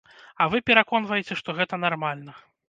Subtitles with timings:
[0.43, 2.37] А вы пераконваеце, што гэта нармальна.